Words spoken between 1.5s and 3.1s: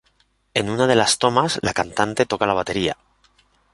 la cantante toca la batería.